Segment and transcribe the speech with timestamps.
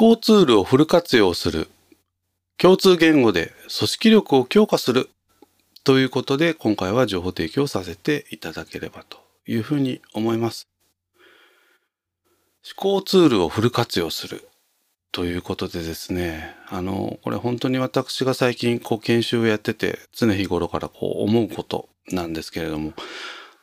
[0.00, 1.68] 考ツールをフル活用する。
[2.56, 5.10] 共通言語で組織力を強化する。
[5.84, 10.68] ということで、今回は情報提供させていただければというふうに思います。
[12.64, 14.48] 思考ツールをフル活用する。
[15.12, 22.94] ということでですね、あの、これ本当に私が最近こう研修をやってて常日頃からこう思うことなんですけれども、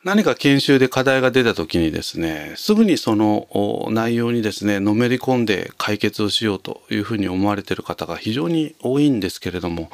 [0.04, 9.90] 何か研修で課題が出た時にですね、すぐにその内容にですね、のめり込んで解決をしようというふうに思われている方が非常に多いんですけれども、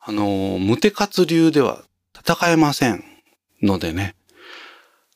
[0.00, 1.82] あの、無手活流では
[2.16, 3.02] 戦えません
[3.62, 4.14] のでね、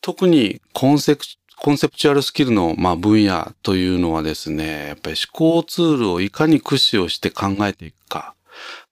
[0.01, 1.25] 特にコンセプ
[1.63, 8.35] コンセプチュアルスキルの、まあ、分野というのはですね、やっぱり思考ツールをいかに駆使をして考えていくか、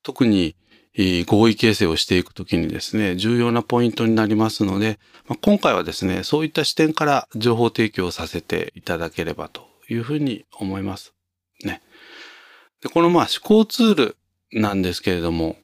[0.02, 0.55] 特に
[1.27, 4.98] 合意形成をしていくときにですね、重要なポイントになりますので、
[5.29, 11.15] まあ、今回はですね、そういった視点から情報提供させていただければというふうに思います。
[11.65, 11.82] ね。
[12.82, 14.16] でこのまあ思考ツール
[14.52, 15.57] なんですけれども、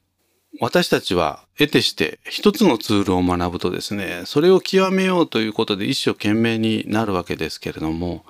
[0.61, 8.25] 私たちは得てして一つのツールを学ぶとですね、それを極めようということで一生懸命になるわけですけれども、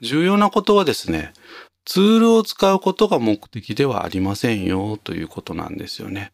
[0.00, 1.32] 重要なことはですね、
[1.88, 6.32] ツールを使うことが目的ではありませんよということなんですよね。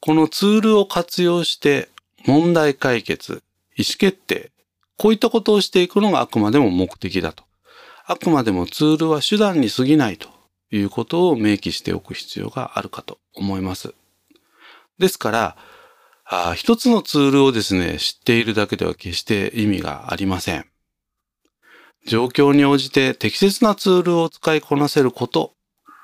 [0.00, 1.88] このツールを活用して
[2.26, 3.42] 問題解決、
[3.76, 4.52] 意思決定、
[4.98, 7.42] こういったことをしていくのがあくまでも目的だと。
[8.06, 10.28] あくまでもツールは手段に過ぎないと
[10.70, 13.94] いうことを明記しておく必要があるかと思います。
[15.00, 15.56] ですから、
[16.24, 20.66] あ一つのツールをですね、知っているだけでは決して意味がありません。
[22.06, 25.52] 状況に応じて適切なツールを使いこなせること、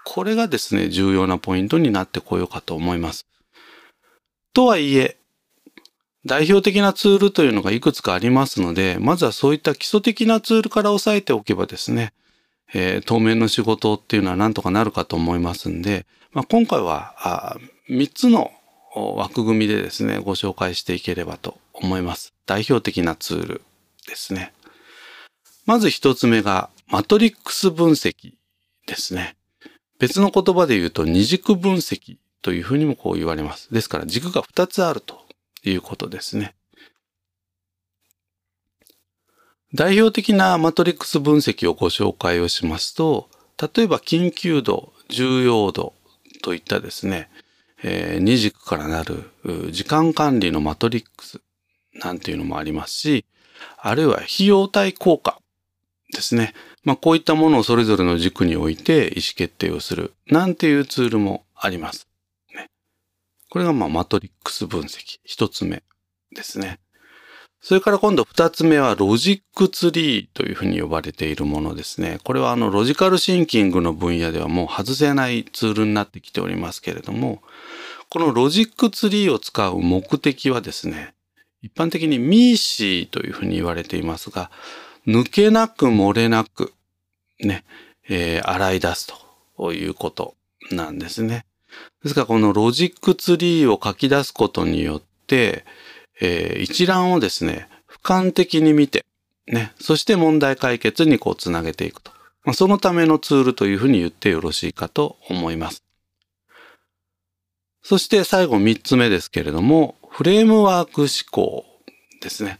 [0.04, 3.26] これがですね、重要なポイントになってこようかと思います。
[4.52, 5.16] とはいえ、
[6.26, 12.12] 代表的なツールというのがいくつかありますので、まずはそういった基礎的なツールから押さえておけばですね、
[12.74, 17.56] えー、当面の仕事っていうのはなんとかなるかと思いますんで、まあ、今回は
[17.88, 18.50] 3つの
[18.94, 22.34] 枠組みでですね、ご紹介していければと思います。
[22.46, 23.62] 代表的なツール
[24.06, 24.52] ですね。
[25.64, 28.32] まず一つ目が、マトリックス分析
[28.86, 29.36] ですね。
[29.98, 33.72] 別の言葉で言うと二軸分析というふうにもこう言われます。
[33.72, 35.20] ですから軸が二つあると
[35.64, 36.54] いうことですね。
[39.74, 43.30] 代表的なマトリックス分析をご紹介をしますと、
[43.74, 45.94] 例えば緊急度、重要度
[46.42, 47.30] といったですね、
[47.82, 49.30] えー、二軸からなる
[49.70, 51.40] 時間管理のマトリックス
[51.94, 53.24] なんていうのもありますし、
[53.78, 55.40] あるいは費用対効果
[56.12, 56.54] ですね。
[56.84, 62.06] まあこういったものをそれぞれの軸に置いて意思決定をするなんていうツールもあります。
[62.54, 62.68] ね、
[63.50, 65.82] これがまあマトリックス分析一つ目
[66.34, 66.78] ですね。
[67.64, 72.18] それから今度二つ目はロジックツリーというふうに呼ばれているものですね。
[72.24, 77.40] これはあのロジカルシンキングの分野ではもう外せないツールになってきておりますけれども、
[78.08, 81.14] このロジックツリーを使う目的はですね、
[81.62, 84.50] 一般的に MECE というふうに言われていますが、
[85.06, 86.72] 抜けなく漏れなく、
[87.40, 87.64] ね、
[88.08, 89.12] えー、洗い出す
[89.56, 90.34] ということ
[90.70, 91.44] なんですね。
[92.02, 95.64] ですからこのロジックツリーを書き出すことによって、
[96.20, 99.04] えー、一覧をですね、俯瞰的に見て、
[99.46, 102.12] ね、そして問題解決にこうつなげていくと。
[102.44, 105.82] ま、そのためのツールというふうに言ってよろしいかと思います。
[107.82, 111.64] そして最後三つ目ですけれども、フレームワーク思考
[112.20, 112.58] ですね。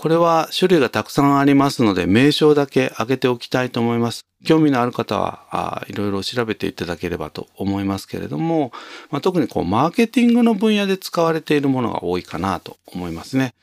[0.00, 4.26] これは種類がたくさんありますので、名称だけ挙げておきたいと思います。
[4.44, 8.70] 興味のある方はいろいろ調べていただければと思いますけれども、
[9.10, 13.56] まあ、特にこうマーケティングの分野で使われているものが多いかなと思いますね。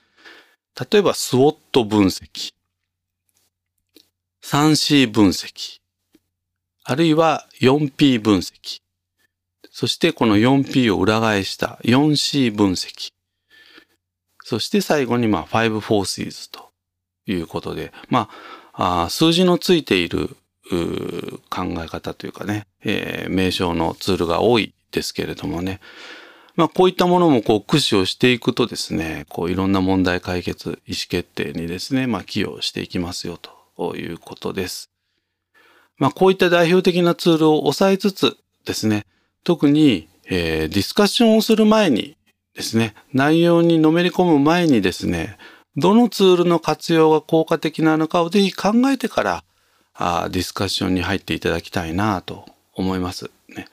[0.91, 2.51] 例えば、スウォット分析、
[4.43, 5.79] 3C 分析、
[6.83, 8.81] あるいは 4P 分析、
[9.71, 13.14] そしてこの 4P を裏返した 4C 分析。
[14.47, 16.69] そして最後にまあ5 forces と
[17.25, 18.29] いうことで、ま
[18.73, 20.37] あ、数字のついている
[21.49, 25.79] 考え方というかね、えー、名称のツールが多いですけれどもね、
[26.55, 33.39] まあこういったものもこう駆使をしていくとですね、こういろんな問題解決、意思決定にですね、まあ寄与していきますよ
[33.75, 34.91] ということです。
[35.97, 39.07] まあこういった代表的なツールを抑えつつですね、
[39.43, 42.15] 特に、えー、ディスカッションをする前に
[42.55, 45.37] ですね、内容にのめり込む前にですね、
[45.75, 49.43] どのツールの活用が効果的なのかをぜひ考えてから
[49.93, 53.67] あディスカッションに入っていただきたいなと思います、ね。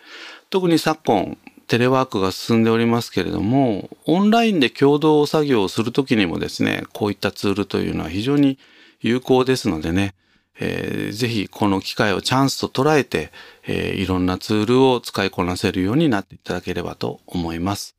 [0.51, 1.39] 特に昨今、
[1.69, 8.59] テレワークが進んでおりますけれども、オンラインで共同作業をするときにもですね、こういったツールというのは非常に
[9.01, 10.15] 有効ですのでね、
[10.61, 13.33] えー、ぜひこの機会をチャンスと捉えて、
[13.67, 17.97] えー、いろんなツールを使いこなせるようになっていただければと思います。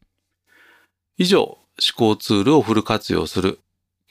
[1.17, 3.59] 以上、思考ツールをフル活用する、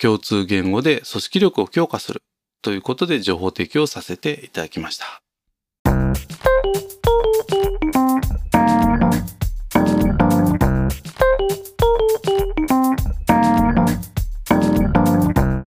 [0.01, 2.23] 共通言語で組織力を強化する
[2.63, 5.23] ということで情報提供させていただきました。